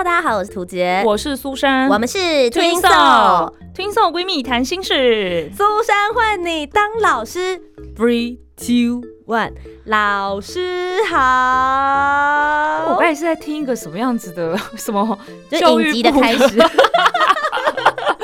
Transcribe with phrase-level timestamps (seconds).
[0.00, 5.52] Hello，大家好，我是涂杰，我是苏珊，我们是 Twinso Twinso 闺蜜谈心事。
[5.54, 7.60] 苏珊换你当老师
[7.94, 9.52] ，Three Two One，
[9.84, 11.16] 老师好。
[12.88, 15.18] 我刚才是在听一个什么样子的什么
[15.50, 16.58] 就影集的开始，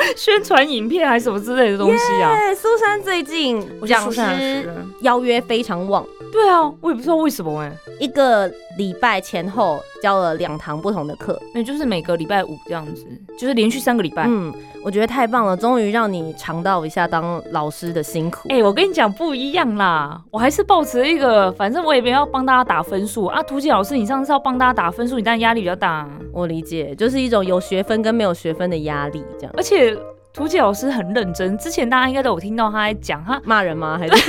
[0.17, 2.55] 宣传影片还是什么之类的东西啊？
[2.55, 4.69] 苏珊最近讲师
[5.01, 6.05] 邀约非常旺。
[6.33, 7.73] 对啊，我也不知道为什么哎。
[7.99, 13.07] 一个礼拜前后教了两堂不同的课，那就是每个礼拜五这样子，
[13.39, 14.25] 就是连续三个礼拜。
[14.27, 14.53] 嗯，
[14.85, 18.49] 我觉得太棒了，终于让你尝到一下当老师的辛苦。
[18.51, 23.43] 哎，我跟你讲不一样啦，我还是保持一个，反正我也没有帮大家打分数啊。
[23.43, 26.07] 图姐老师，你上次要帮大家打分数，你当然压力比较大。
[26.33, 29.55] 我理解，就是一种有学分跟没有学分的压力这样。
[29.57, 29.96] 而且
[30.37, 33.97] 图姐老师很认真，之前大家应该都有听到他在讲，他骂人吗？
[33.99, 34.13] 还是？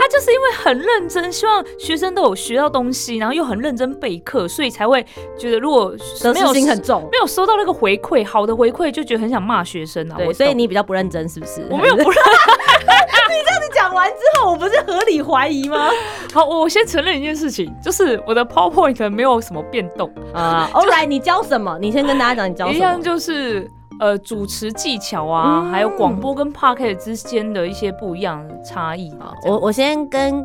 [0.00, 5.04] 他就是因为很认真，希望学生都有学到东西，然后又很认真备课，所以才会
[5.36, 5.94] 觉得如果
[6.32, 10.16] 没有心很重，没有收到那个回馈，好的回馈就觉得很想骂学生啊。
[10.16, 11.66] 对，所以你比较不认真是不是？
[11.68, 12.18] 我没有不认。
[13.28, 15.90] 你这样子讲完之后，我不是合理怀疑吗？
[16.32, 20.70] 好，我先承认一件事情，就是我的 PowerPoint 没有什么变动啊。
[20.72, 21.78] 后来你教什么？
[21.78, 22.76] 你先跟大家讲，你教什么？
[22.78, 23.70] 一样就是。
[24.00, 29.32] 呃，主持技巧啊，还有广播跟 p o c a s t 之间的一些不一样的差异啊。
[29.46, 30.44] 我我先跟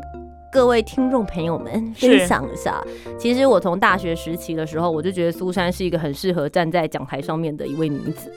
[0.50, 2.82] 各位听众朋友们分享一下，
[3.18, 8.32] 其实我从大学时期的时候，我就觉得苏珊是一个很适合站在讲台上面的一位女子。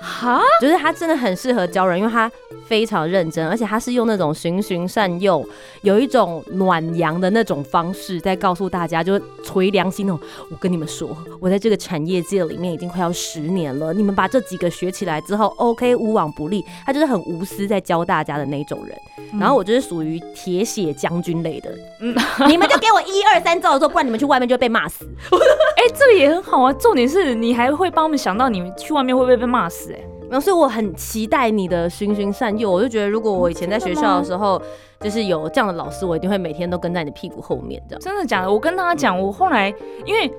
[0.00, 2.30] 哈，就是他真的很适合教人，因为他
[2.66, 5.46] 非常认真，而且他是用那种循循善诱，
[5.82, 10.18] 有一种暖阳的那种方式在告诉大家，就是捶良心哦。
[10.50, 16.64] 我跟你们说，我在这个产业界里面已经快要十年了，你们把这几个学起来之后，OK，无往不利。
[16.86, 18.96] 他就是很无私在教大家的那种人。
[19.38, 22.14] 然后我就是属于铁血将军类的，嗯，
[22.48, 25.06] 你们就给我一二三照做，不然你们去外面就会被骂死。
[25.76, 29.89] 哎，这个也很好啊，重点是你还会帮我们想到你们去外面会不会被骂死。
[30.30, 32.70] 然后，所以我很期待你的循循善诱。
[32.70, 34.62] 我就觉得，如果我以前在学校的时候，
[35.00, 38.00] 就是有这样的老师，我一定会每天都跟在你屁股后面这样。
[38.00, 38.52] 真的假的？
[38.52, 39.74] 我跟大家讲，我后来，
[40.06, 40.32] 因为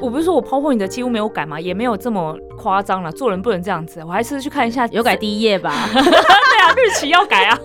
[0.00, 3.12] 我不是说我抛破你的几乎没有改嘛，也没有这么夸张了。
[3.12, 5.72] 做人不能这样子，我还是去看一下，有改第一页吧？
[5.94, 7.58] 对啊，日期要改啊。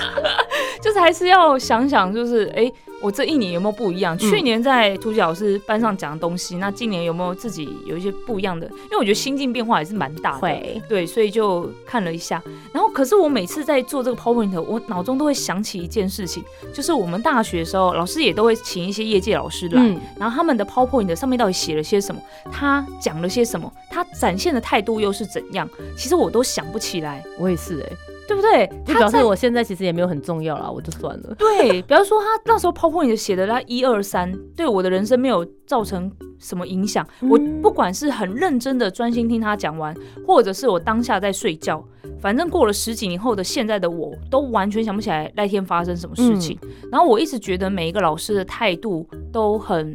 [0.82, 2.70] 就是还是要想想，就是哎。
[3.00, 4.16] 我这一年有没有不一样？
[4.18, 8.66] 去年在涂姐老师班上讲的东西，那今年有没有自己有一些不一样的？
[8.66, 10.80] 因为我觉得心境变化也是蛮大的。
[10.88, 12.42] 对，所以就看了一下。
[12.72, 16.42] 然后，可是我每次在做这个 PowerPoint，我脑中都会想起一件事情，
[16.74, 19.80] 就是我们大学的时候，老师也都会请一些业界老师来，
[20.18, 22.20] 然后他们的 PowerPoint 上面到底写了些什么？
[22.50, 23.72] 他讲了些什么？
[23.88, 25.68] 他展现的态度又是怎样？
[25.96, 27.22] 其实我都想不起来。
[27.38, 28.17] 我也是哎。
[28.28, 28.70] 对不对？
[28.84, 31.34] 就表示我现在其实也没有很重要了，我就算了。
[31.40, 37.06] 对，比方说他那时候 PowerPoint 写的那 一二三，对我的人生没有造成什么影响。
[37.22, 39.96] 我不管是很认真的专心听他讲完，
[40.26, 41.82] 或者是我当下在睡觉，
[42.20, 46.58] 反正过了十几年后的现在的我都完全想不起来那天发生什么事情。
[46.92, 49.94] 然后我一直觉得每一个老师的态度都很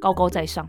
[0.00, 0.66] 高高在上。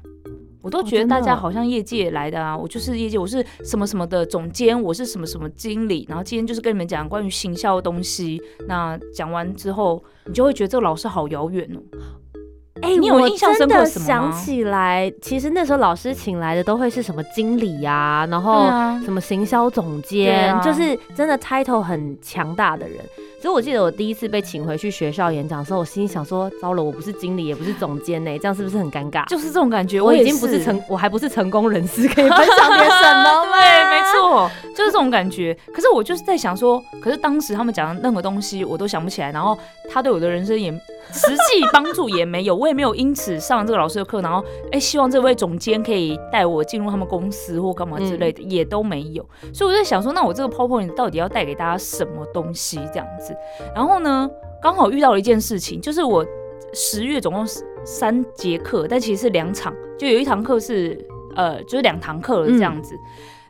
[0.62, 8.42] 我都觉得大家好像业界来的啊，我就是业界，我是什么什么的总监，我是什么什么经理，然后今天就是跟你们讲关于行销的东西。
[8.68, 11.80] 那讲完之后，你就会觉得这个老师好遥远哦。
[12.82, 18.66] 哎，你有印象深刻什么想起来，其实那时候老师请来的都会是什么经理呀，然后
[19.04, 22.98] 什么行销总监，就是真的 title 很强大的人。
[23.42, 29.28] 所以，我记得我第一次被请回去学校演讲的时候，我心里想说：糟了，我不是经理，也不是总监呢，这样是不是很尴尬？
[29.28, 30.00] 就是这种感觉。
[30.00, 33.46] 我已经不是成，我还不是成功人士，可以分享点什么？
[33.52, 35.56] 对，没错，就是这种感觉。
[35.74, 39.32] 可是我就是在想说，可是当时他们讲的任何东西，我都想不起来。
[39.32, 39.58] 然后
[39.90, 40.72] 他对我的人生也
[41.12, 49.26] 实际帮助也没有，我也没有因此上这个老师的课，然后哎，希望这位总监可以带我进入他们公司或干嘛之类的，也都没有。
[49.54, 52.80] 所以我在想说，那我这个 PowerPoint 到底要带给大家什么东西？
[52.94, 53.36] 这样子。
[53.76, 54.30] 然后呢，
[54.62, 56.26] 刚好遇到了一件事情，就是我
[56.74, 57.46] 十月总共
[57.84, 60.98] 三节课，但其实是两场，就有一堂课是
[61.36, 62.96] 呃，就是两堂课了这样子。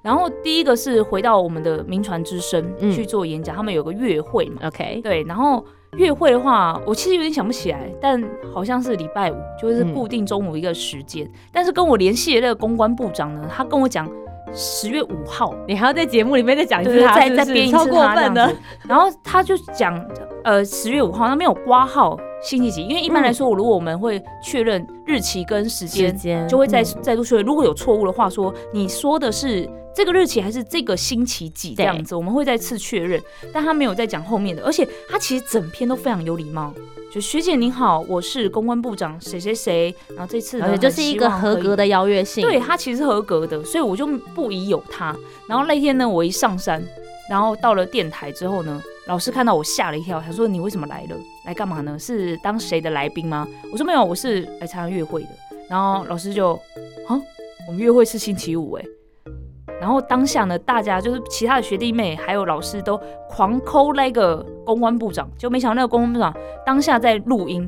[0.02, 5.24] 然后第一个是回到我们的名传之声去做演讲，他们有个月会嘛，OK，对。
[5.24, 5.64] 然后
[5.98, 8.22] 月会的话，我其实有点想不起来，但
[8.54, 11.30] 好像是礼拜五，就是固定中午一个时间。
[11.52, 14.10] 但是跟我联系的那个公关部长呢，他跟我讲。
[14.54, 18.54] 十月五号，你还要在节目里面再讲一次，再再编一次，超过分的。
[18.86, 20.06] 然后他就讲，
[20.44, 27.46] 呃，十月五号，那没有挂号星期几，因为一般来说，如果我们会确认日期跟时间，就会再再度确认。
[27.46, 33.22] 如果有错误的话，说你说的是这个日期还是这个星期几这样子，我们会再次确认。
[33.54, 36.74] 但他没有再讲后面的，而且他其实整篇都非常有礼貌。
[37.14, 45.14] 就学姐您好，我是公关部长谁谁谁，然后这次呢就是一个合格的邀约信，对他其实是合格的，所以我就不疑有他。
[45.46, 46.82] 然后那天呢，我一上山，
[47.30, 51.18] 然后到了电台之后呢，老师看到我吓了一跳，他说你为什么来了？
[51.46, 52.00] 来干嘛呢？
[52.00, 53.46] 是当谁的来宾吗？
[53.74, 55.30] 我说没有，我是来参加约会的。
[55.70, 56.54] 然后老师就
[57.10, 57.20] 啊，
[57.68, 58.86] 我们约会是星期五哎。
[59.82, 62.96] 然后当下呢，大家就是其他的学弟妹还有老师都
[63.28, 66.32] 狂抠那个公关部长，就没想到那个公关部长
[66.64, 67.68] 当下在录音，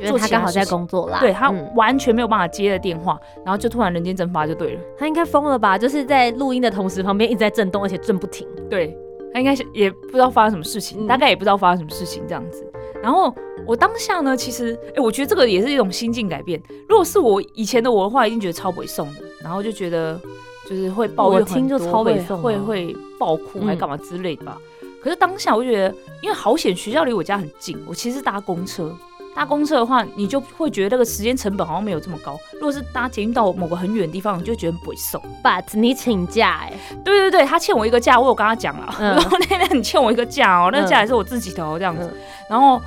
[0.00, 5.78] 就他刚好在工作啦，对他完全没有办法接的电话，然后就突然人间蒸发就对了，他应该疯了吧？
[5.78, 8.44] 就是在录音的同时，旁边一直在震动，而且震不停。
[8.68, 8.98] 对
[9.32, 12.66] 他应该是也不知道发生什么事情，大概也不知道发生什么事情这样子。
[13.00, 13.32] 然后
[13.68, 16.60] 我当下呢，其实哎，我觉得这个也是一种心境改变。
[16.88, 20.20] 如果是我以前的我的话，一定觉得超不送的，然后就觉得。
[20.68, 24.56] 就是会抱怨很多，会会会爆哭还干嘛之类的吧。
[25.02, 28.96] 可是当下我就觉得，因为好险学校离我家很近，我其实搭公车，
[29.34, 32.38] 搭公车的话，你就会觉得那个时间成本好像没有这么高。
[32.54, 35.20] 如果是搭捷运到某个很远的地方，你就觉得不会送。
[35.42, 36.72] But 你请假哎，
[37.04, 38.94] 对对对，他欠我一个假，我有跟他讲了。
[39.00, 42.08] 然后那天你欠我一个假哦，那个假也是我自己的哦，这样子。
[42.48, 42.80] 然后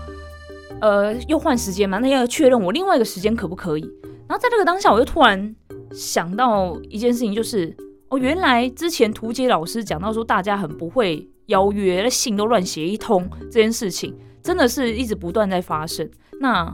[0.80, 3.82] 呃，又换时间嘛，那要确认我另外一个时间可不可以。
[4.28, 5.54] 然后在这个当下，我就突然。
[5.96, 7.76] 想到一件事情，就是
[8.10, 14.14] 哦，原来之前图杰老师讲到说，大家很不会邀约，那信都乱写一通，这件事情
[14.44, 16.08] 真的是一直不断在发生。
[16.40, 16.72] 那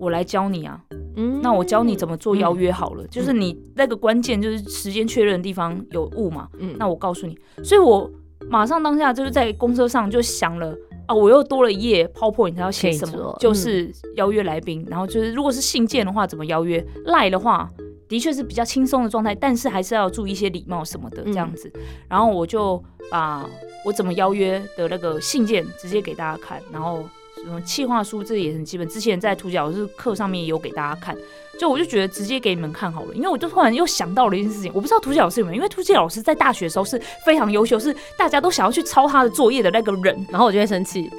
[0.00, 0.80] 我来教你啊，
[1.16, 3.06] 嗯，那我教你怎么做邀约好了。
[3.06, 8.10] 就是你那个关键就是时间确认的地方有误嘛，嗯，那我告诉你，所以我
[8.50, 10.76] 马上当下就是在公车上就想了
[11.06, 17.70] 啊，我又多了一页 PowerPoint 要写什么，就是邀约来宾，然后就是如果是信件的话，怎么邀约赖的话。
[18.08, 21.70] 的确是比较轻松的状态，但是还是要注意一些礼貌什么的这样子。
[22.08, 23.44] 然后我就把
[23.84, 27.04] 我怎么邀约的那个信件直接给大家看，然后
[27.42, 28.88] 什么企划书这也很基本。
[28.88, 31.16] 之前在图角是课上面也有给大家看，
[31.58, 41.10] 就我就觉得直接给你们看好了，因为我就突然又想到了一件事情，我不知道图角老师有没有，因为图杰老师在大学的时候是非常优秀，是大家都想要去抄他的作业的那个人，然后我就会生气。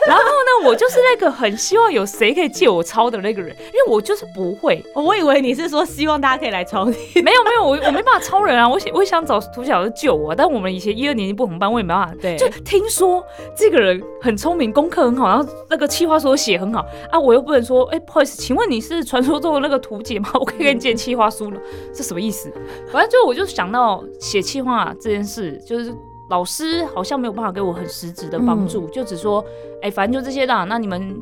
[0.08, 4.82] 然后呢，我就是那个很希望有谁可以借我抄的那个人，因为我就是不会。
[4.94, 8.68] 我以为你是说希望大家可以来抄你，没有没有，我我没办法抄人啊。
[8.68, 12.14] 我想我想找涂小师救我，但我们以前一二年级不同班，我也没办法。
[12.20, 13.24] 对，就听说
[13.54, 20.30] 这个人很聪明，功课很好，然后那个气话书写很好啊，我又不能说，哎，不好意思，请问你是传说中的那个图姐吗？
[20.40, 21.60] 我可以给你借气话书了，
[21.92, 22.52] 这什么意思？
[22.90, 25.94] 反正就我就想到写气话这件事，就是。
[26.30, 29.44] 老师好像没有办法给我很实质的帮助，就只说，
[29.82, 30.64] 哎，反正就这些啦。
[30.64, 31.20] 那你们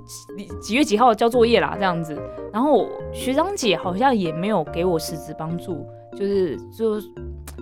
[0.61, 1.75] 几月几号交作业啦？
[1.77, 2.17] 这样子。
[2.53, 7.01] 然后学长姐好像也没有给我实质帮助，就是就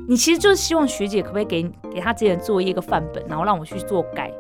[0.09, 1.63] 你其实就是希望学姐可不可以给
[1.93, 4.33] 给他之前作业一个范本，然后让我去做改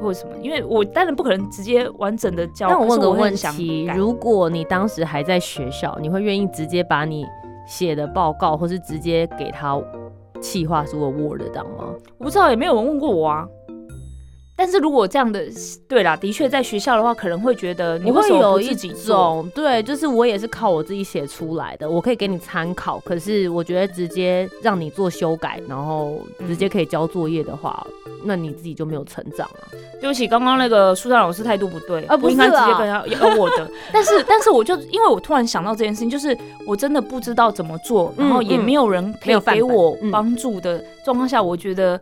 [0.00, 0.34] 或者什么？
[0.40, 2.68] 因为我当然不可能直接完整的教。
[2.68, 7.26] 但我问个问题：如果你当时还在学校，你会愿意直接把你
[7.66, 9.78] 写的报告，或是直接给他？
[10.44, 11.94] 气化书的 Word 档吗？
[12.18, 13.48] 我不知道，也没有人问过我啊。
[14.56, 15.44] 但是如果这样的，
[15.88, 23.00] 对啦，的确在学校的话，可能会觉得你会有一种，对，就是我也是靠我自己写出来的，我可以给你参考。
[23.00, 27.84] 可是我觉得直接让你做修改，然后直接可以交作业的话，
[28.24, 29.66] 那你自己就没有成长啊。
[30.00, 33.68] 对不起，刚刚那个苏珊老师态度不对，啊，不应该直接跟他要我的。
[33.92, 42.00] 但是，但是我就因为我突然想到这件事情，就是我真的不知道怎么做，然后也没有人可以给我帮助的状况下，我觉得。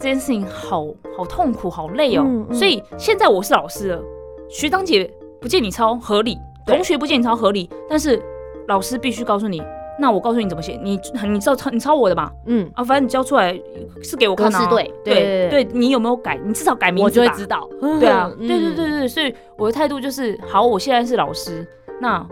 [0.00, 2.26] 这件事情好好痛苦，好累哦。
[2.50, 4.02] 所以现在我是老师了，
[4.48, 8.20] 学长姐不见你抄合理，同学不见你抄合理，但是
[8.66, 9.62] 老师必须告诉你，
[9.98, 12.32] 那我告诉你怎么写，你你知道抄你抄我的吧？
[12.46, 13.52] 嗯啊，反正你交出来
[14.02, 14.66] 是给我看啊。
[14.70, 16.40] 对对对，你有没有改？
[16.42, 17.68] 你至少改名字我就会知道。
[18.00, 21.66] 对啊，对对对对，所以我的态度就是好，我现在是老师，
[22.00, 22.26] 那。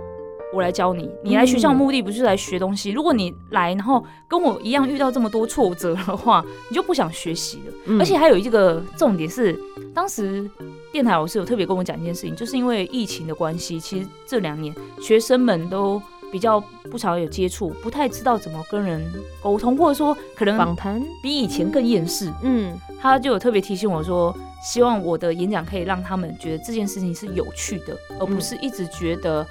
[0.52, 2.90] 我来教你，你来学校目的不是来学东西。
[2.90, 7.98] 如果你来，然后跟我一样遇到这么多挫折的话，你就不想学习了。
[7.98, 9.58] 而且还有一个重点是，
[9.94, 10.50] 当时
[10.90, 16.00] 电台老师有特别跟我讲一件事情，就是因为疫情的关系，其实这两年学生们都
[16.32, 16.58] 比较
[16.90, 19.04] 不常有接触，不太知道怎么跟人
[19.42, 22.32] 沟通，或者说可能访谈比以前更厌世。
[22.42, 29.46] 嗯，他就有特别提醒我说，希望我的演讲可以让他们觉得这件事情是有趣的，而不是一直觉得。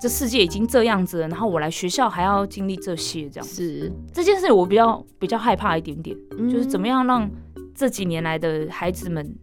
[0.00, 6.16] 这世界已经这样子了，然后我来学校还要经历这些，这样是这件事我比较比较害怕一点点，
[6.50, 7.30] 就是怎么样让
[7.74, 9.36] 这几年来的孩子们。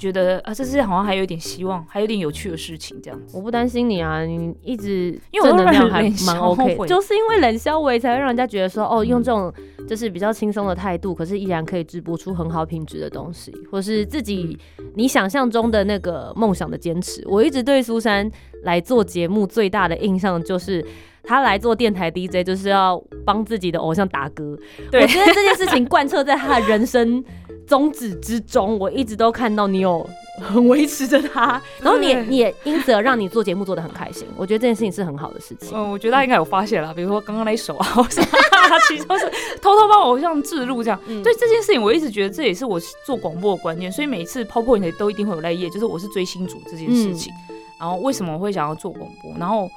[0.00, 3.36] 觉得啊，这世界好像还有一点希望，还有点有趣的事情，这样子。
[3.36, 9.52] 我不担心你啊，你一直因为正能量还蛮 OK，就是因为冷消维才会让人家觉得说，哦，用这种
[9.86, 14.58] 就是比较轻松的态度，可是依然可以直播出很好品质的东西，或是自己
[14.94, 17.22] 你想象中的那个梦想的坚持。
[17.28, 18.30] 我一直对苏珊
[18.62, 20.82] 来做节目最大的印象就是。
[21.22, 24.58] 他来做电台 DJ，就是要帮自己的偶像打歌。
[24.86, 27.22] 我觉得这件事情贯彻在他的人生
[27.70, 28.76] 宗旨之中。
[28.80, 30.04] 我一直都看到你有
[30.42, 34.26] 很维持着他， 然后你也你也因此而让你做节目做的很开心。
[34.36, 35.70] 我觉得这件事情是很好的事情。
[35.72, 41.00] 嗯，我觉得他应该有发现了，比如说刚刚那一首啊，他其实是偷偷帮偶像置入这样。
[41.06, 47.32] 对这件事情，我一直觉得这也是我做广播的观念，所以每次 PowerPoint 都一定会有那一页，就是我是追星族这件事情。
[47.78, 49.32] 然后为什么我会想要做广播？
[49.38, 49.70] 然后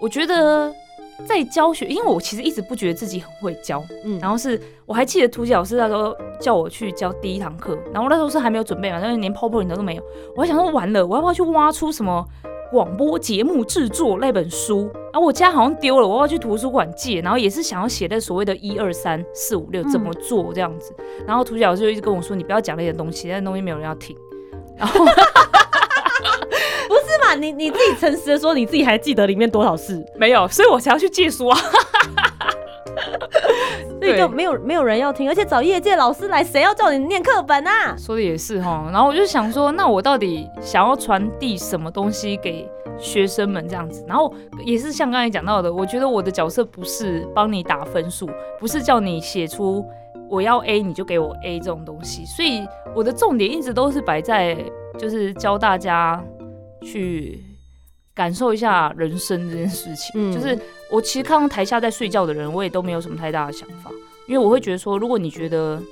[0.00, 0.74] 我觉得。
[1.26, 10.02] 在教学，因为我其实一直不觉得自己很会教，嗯，然后是我还记得图姐老师那时候叫我去教第一堂课，然后那时候是还没有准备嘛，但是连 PowerPoint 都没有，
[10.36, 12.26] 我还想说完了，我要不要去挖出什么
[12.70, 14.90] 广播节目制作那本书？
[15.12, 20.92] 然后我家好像丢了，我要去图书馆借，然后也是想要写那所谓的一二三四五六怎么做这样子，
[21.26, 24.16] 然后图姐老师就一直跟我说，你不要讲那些东西，那些东西没有人要听，
[24.76, 25.06] 然后。
[27.34, 30.46] 你你自己诚实的说，你自己还记得里面多少事没有？
[30.48, 31.58] 所以我才要去借书啊，
[34.00, 37.96] 所以就没有没有人要听，而且找业界老师来，谁要叫你念课本啊？
[37.96, 44.04] 说的也是哈，然后我就想说，那我到底想要传递什么东西给学生们这样子？
[44.06, 44.32] 然后
[44.64, 48.28] 也是像刚才讲到的，我觉得我的角色不是帮你打分数，
[48.60, 49.84] 不是叫你写出
[50.28, 54.56] 我要 A 你就给我 A 这种东西，所以我的重点一直都是摆在
[54.98, 56.22] 就是教大家。
[56.84, 57.42] 去
[58.14, 60.56] 感受一下人生这件事情，就是
[60.90, 63.90] 我其实看到台下在睡觉的人，我也都没有什么太大的想法，
[64.28, 65.82] 因为我会觉得说，如果你觉得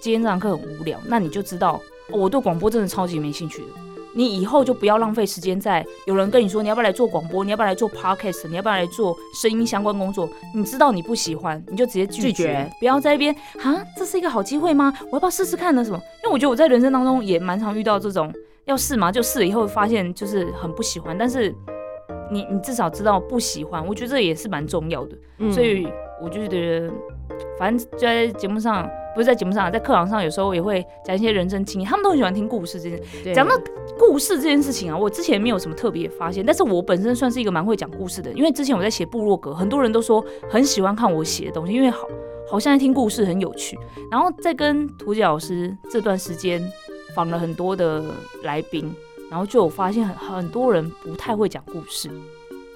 [0.00, 3.68] 今天这堂课很无聊，那你就知道我对广播真的超级没兴趣的。
[4.16, 14.92] 你以后就不要浪费时间在有人跟你说你要不要来做广播，你要不要来做 podcast，你要不要来做声音相关工作，你知道你不喜欢，你就直接拒绝，不要在一边啊，这是一个好机会吗？
[15.10, 15.84] 我要不要试试看呢？
[15.84, 15.96] 什么？
[16.22, 18.32] 因为我觉得我在人生当中也蛮常遇到这种。
[18.66, 21.54] 要试嘛，就试了以后发现就是很不喜欢，但是
[22.30, 25.16] 你你至少知道不喜欢，我觉得这也是蛮重要的。
[25.52, 25.86] 所以
[26.22, 26.92] 我就觉得，
[27.58, 32.80] 反正就在节目上，不是在节目上，在课堂上有时候也会讲一些人生经验，他们都很喜欢听故事。
[32.80, 33.54] 这件讲到
[33.98, 42.08] 故事这件事情啊，我之前没有什么特别发现，但是我本身算是一个蛮会讲故事的，因为之前我在写部落格，很多人都说很喜欢看我写的东西，因为好
[42.48, 43.78] 好像在听故事很有趣。
[44.10, 46.62] 然后在跟图姐老师这段时间。
[47.14, 48.04] 访了很多的
[48.42, 48.92] 来宾，
[49.30, 52.10] 然后就有发现很很多人不太会讲故事。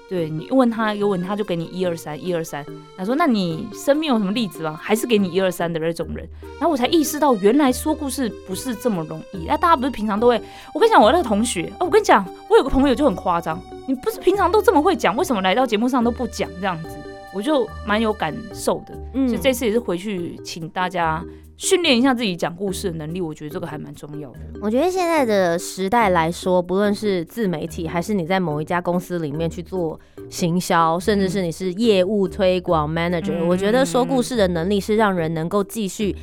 [0.09, 2.65] 对你问他有问他就给你一二三一二三，
[2.97, 4.75] 他说那你身边有什么例子吗？
[4.81, 6.27] 还是给你一二三的那种人。
[6.53, 9.45] 然后我才意识到原来说故事不是这么容易。
[9.45, 10.41] 那，大家不是平常都会？
[10.73, 16.97] 我跟你讲，我那个同学，哦，我跟你讲，我有个朋友就很夸张，你不是平常都这么会讲，为什么来到节目上都不讲这样子？
[17.31, 18.97] 我就蛮有感受的。
[19.13, 21.23] 嗯，所以这次也是回去请大家。
[21.59, 24.39] 训练一下自己讲故事的能力，我觉得这个还蛮重要的。
[24.61, 29.99] 我觉得现在的时代来说，不论是自媒体，还是你在某一家公司里面去做
[30.29, 36.15] 行销，甚至是你是业务推广 manager，我觉得说故事的能力是让人能够继续。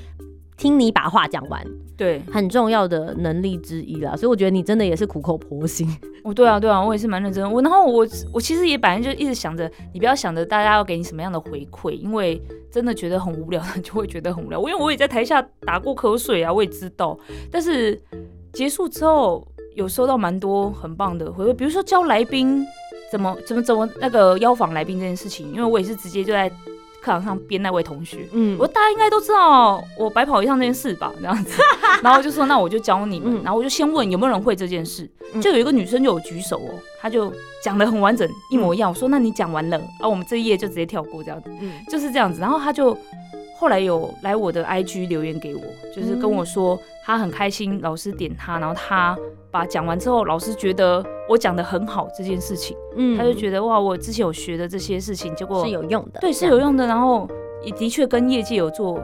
[0.57, 1.63] 听你把话讲完，
[1.97, 4.17] 对，很重要的能力之一啦。
[4.17, 5.87] 所以我觉得你真的也是苦口婆心。
[6.25, 7.53] 哦，对啊，对啊，我也是蛮认真。
[7.53, 14.59] 我然后我我其实也本来就一直想着，你不要想着大家要给你什么样的回馈，因为真的觉得很无聊， 就会觉得很无聊。
[14.59, 17.19] 我因为我也在台下打过瞌睡啊，我也知道。
[17.51, 18.01] 但是
[18.53, 22.65] 结束之后有收到蛮多很棒的回馈，比如说教来宾
[23.13, 26.51] 怎么怎么怎么那个邀访来宾这件事情，因为我也是直接就在。
[27.07, 31.63] 课堂上编那位同学，嗯，我大家应该都知道我白跑一趟这件事吧，这样子，
[32.03, 35.09] 然后就说那我就教你们，然后我就先问有没有人会这件事，
[35.41, 37.33] 就有一个女生就有举手哦，她就
[37.63, 38.91] 讲的很完整，一模一样。
[38.91, 42.41] 我说那你讲完了，啊，我们这一页就直接跳过这样子，嗯，就是这样子。
[42.41, 42.99] 然后她就
[43.59, 45.63] 后来有来我的 IG 留言给我，
[45.95, 49.17] 就是跟我说他很开心老师点他，然后他
[49.51, 52.77] 把讲完之后，老师觉得我讲的很好这件事情。
[52.97, 56.87] 嗯，他就觉得哇，我之前有学的这些事情，结果是有用的，对，是有用的。
[56.87, 57.27] 然后
[57.63, 59.01] 也的确跟业界有做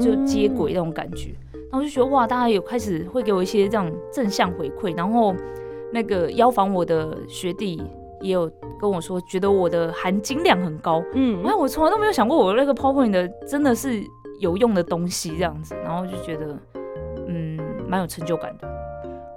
[0.00, 1.34] 就接轨那种感觉。
[1.52, 4.96] 然后我就觉得哇，大家有开始会给我一些这样正向回馈。
[4.96, 5.34] 然后
[5.92, 7.82] 那个邀访我的学弟
[8.20, 11.02] 也有跟我说，觉得我的含金量很高。
[11.14, 14.02] 嗯，哎，我从来都没有想过我那个 PowerPoint 的真的是
[14.40, 15.74] 有用的东西这样子。
[15.84, 16.58] 然后就觉得
[17.26, 17.58] 嗯，
[17.88, 18.68] 蛮有成就感的。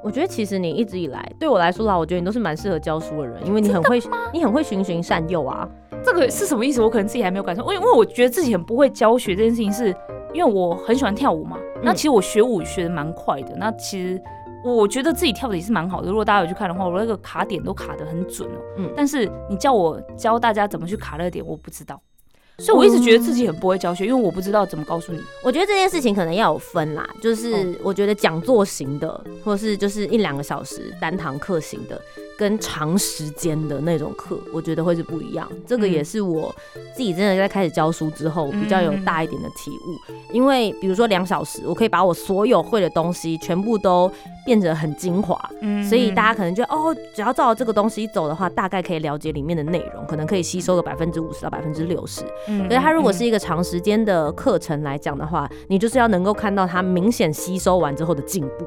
[0.01, 5.67] 我觉得其实你一直以来对我来说啦，我觉得你都是蛮适合教书的人，因为你很会，你很会循循善诱啊。
[6.01, 6.81] 这个是什么意思？
[6.81, 7.61] 我可能自己还没有感受。
[7.63, 9.93] 因为因为我觉得自己很不会教学这件事情，是
[10.33, 11.57] 因为我很喜欢跳舞嘛。
[11.83, 13.53] 那其实我学舞学的蛮快的。
[13.57, 14.21] 那其实
[14.63, 16.09] 我觉得自己跳的也是蛮好的。
[16.09, 18.59] 如果大家有去看的话，我那个卡点都卡的很准哦。
[18.77, 18.91] 嗯。
[18.95, 22.01] 但是你叫我教大家怎么去卡那个点，我不知道。
[22.57, 25.19] 所以我一直觉得自己很不会教学，因为我不知道怎么告诉你。
[25.45, 31.99] 我觉得这件事情可能要有分啦，就是我觉得讲座型的，或是就是一两个小时单堂课型的。
[32.37, 35.45] 跟长时间的那种课，我觉得会是不一样。
[35.67, 36.55] 这个也是我
[36.95, 40.13] 自己真的在开始教书之后比较有大一点的体悟。
[40.31, 44.09] 因为比如说两小时，我可以把我所有会的东西全部都
[44.45, 45.39] 变得很精华，
[45.87, 52.21] 所以大家可能觉得哦，只要照这个东西走的话，大概可以了解里面的内容，可能可以吸收个百分之五十到百分之六十。
[52.67, 58.65] 可是它如果是一个长时间的课程来讲的话，你就是要能够看到它明显吸收完之后的进步。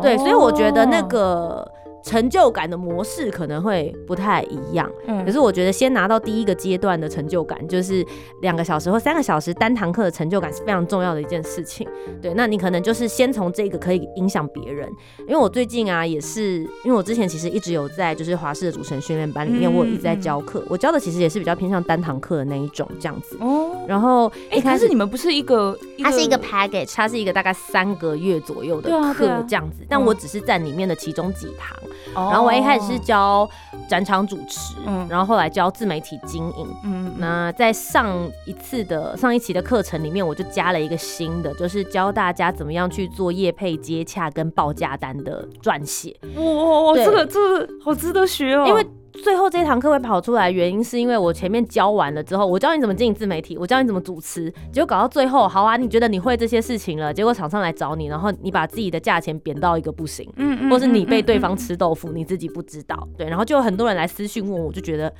[0.00, 1.66] 对，所以我觉得那个。
[2.02, 8.04] 成就感的模式可能会不太一样，嗯，可是我觉得先拿到第一个阶段的成就感，就是
[8.40, 11.86] 两个小时或三个小时单堂课的成就感是非常重要的一件事情。
[12.22, 14.88] 对，那你可能就是先从这个可以影响别人，
[15.20, 23.36] 因为我最近啊也是，因为我之前其实一直有在就是华视的主持人训练班里面，我一直在教课，我教的其实也是比较偏向单堂课的那一种这样子。
[23.40, 31.76] 哦，然后一开始你们不是一个，它是一个 package，它是一个大概三个月左右的课这样子，但我只是在里面的其中几堂。
[32.14, 33.48] 然后我一开始是教
[33.88, 34.74] 展场主持，
[35.08, 36.68] 然后后来教自媒体经营。
[36.84, 38.14] 嗯，那在上
[38.46, 46.16] 一次的上一期的课程里面，我就加了一个新的，就是教大家怎么样去做业配接洽跟报价单的撰写。
[46.36, 48.86] 哇，这个这个好值得学哦，因为。
[49.20, 65.12] 最后这堂课会跑出来，原因是因为我前面教完了之后，我教你怎么经营自媒体，我教你怎么主持，结果搞到最后，好啊，你觉得你会这些事情了，结果厂商来找你，然后你把自己的价钱贬到一个不行，嗯嗯，或是你被对方吃豆腐，你自己不知道，对，然后就有很多人来私讯问我，就觉得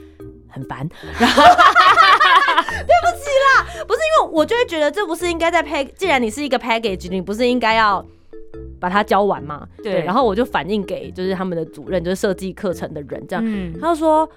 [0.49, 0.79] 很烦，
[1.19, 8.05] 然后对不起啦，不是因为我就会觉得这不是应该在 pack，既然你是一个 package，你不是应该要。
[8.81, 14.29] 把它教完嘛，对，然后我就反映给就是他们的主任，就是设计课程的人，这样，他就说，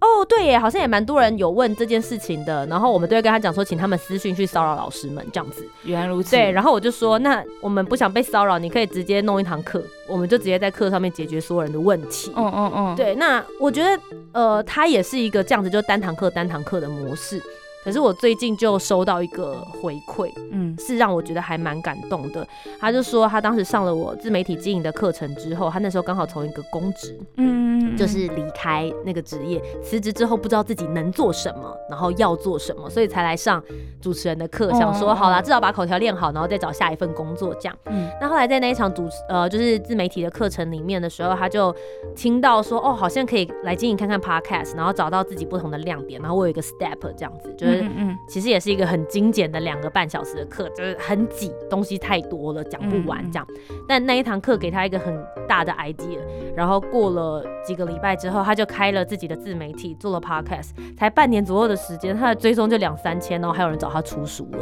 [0.00, 17.40] 哦，对耶，好像也蛮多人有问这件事情的，然后我们都会跟他讲说，请他们私讯去骚扰老师们这样子，原来如此，对，然后我就说，那我们不想被骚扰，你可以直接弄一堂课，我们就直接在课上面解决所有人的问题，嗯嗯嗯，对，那我觉得，呃，他也是一个这样子，就单堂课单堂课的模式。
[17.86, 22.44] 可是我最近就收到一个回馈，嗯，是让我觉得还蛮感动的。
[22.80, 33.62] 他就说他当时上了我自媒体经营的课程之后，他那时候刚好从一个公职，嗯，就是离开那个职业，辞职之后不知道自己能做什么，然后要做什么，所以才来上
[34.00, 37.76] 主持人的课，想说好啦，至少把口条练好，然后再找下一份工作这样。
[37.86, 41.74] 嗯，那后来在那一场主呃就是自媒体的课程里面的时候，他就
[42.14, 47.82] 听到说哦，好像可以来经营看看 podcast，然后找到自己不同的亮点，然后我有一个 step 这样子，就是。
[47.82, 53.46] 嗯嗯，其实也是一个很精简的两个半小时的课，就是很挤，东西太多了，讲不完这样。
[53.88, 55.16] 但那一堂课给他一个很
[55.48, 56.18] 大的 idea，
[56.54, 64.58] 然后过了几个礼拜之后，他就开了自己的自媒体，做了 podcast，才半年左右的时间，他的追踪就两三千，然后还有人找他出书了。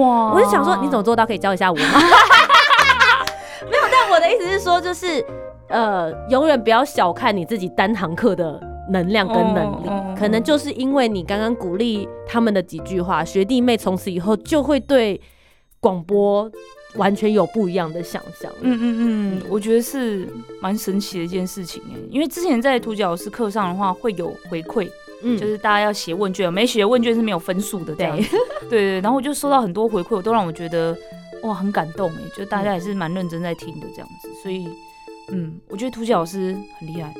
[0.00, 0.32] 哇！
[0.32, 1.26] 我就想说，你怎么做到？
[1.26, 1.82] 可以教一下我吗？
[3.70, 5.24] 没有，但我的意思是说，就是
[5.68, 8.60] 呃，永远不要小看你自己单堂课的。
[8.90, 15.20] 能量跟能力，可能就是因为你刚刚鼓励他们的几句话，学弟妹从此以后就会对
[15.78, 16.50] 广播
[16.98, 18.52] 完全有不一样的想象。
[18.60, 20.28] 嗯嗯嗯，我觉得是
[20.60, 24.86] 蛮神奇的一件事情哎，因为之前在图角老师课上的话会有回馈，
[25.22, 28.14] 嗯，就是大家要写问卷，没写问卷是没有分数的这样。
[28.68, 30.94] 对 对，然后我就收到很多回馈，我都让我觉得
[31.42, 34.68] 哇很感动哎，就大家还是蛮认真在听的这样子，所以
[35.30, 37.14] 嗯，我觉得图教老师很厉害。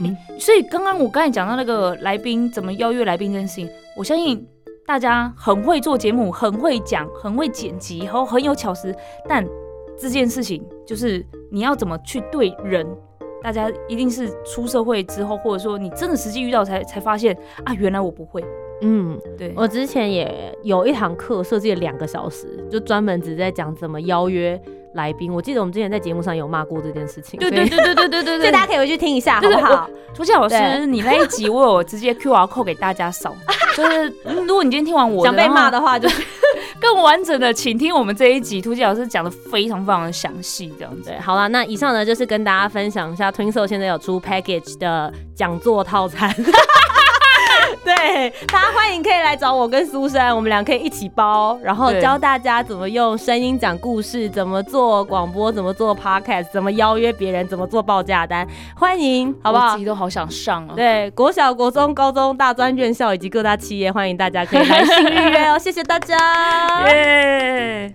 [0.00, 4.46] 嗯，所以刚刚我刚才讲到那个来宾怎么邀约来宾这件事情，我相信
[4.88, 8.90] 大家很会做节目，很会讲，很会剪辑，然后很有巧思。
[9.28, 9.46] 但
[9.98, 11.22] 这件事情就是
[11.52, 12.86] 你要怎么去对人，
[13.42, 18.42] 大家一定是出社会之后，或者说你真的实际遇到才才发现啊，原来我不会。
[18.80, 24.58] 嗯，对我之前也有一堂课设计了两个小时，就专门只在讲怎么邀约。
[24.94, 29.88] 来宾，我记得我们之前在节目上有骂过这件事情，对对对对对对对，所以 大家可以回去听一下，好不好？
[30.14, 33.36] 涂建老师，你那一集我有直接 Q R 扣给大家扫，
[33.78, 34.12] 就是
[34.44, 36.08] 如果你今天听完我想被骂的话，就
[36.80, 41.12] 更完整的，请听我们这一集，突击老师讲的非常非常的详细，这样子。
[41.20, 46.34] 好了，那以上呢就是跟大家分享一下 Twinso 现在有出 package 的讲座套餐。
[47.88, 58.46] 对，对，大家欢迎可以来找我跟苏珊，我们俩可以一起包，然后教大家怎么用声音讲故事，怎么做广播，怎么做 podcast，怎么邀约别人，怎么做报价单。
[58.76, 59.72] 欢迎，好不好？
[59.72, 60.74] 自己都好想上啊。
[60.76, 65.58] 对，国小、国中、高中、大专院校以及各大企业，欢迎大家可以来信预约哦。
[65.58, 66.16] 谢谢大家。
[66.92, 67.94] 耶。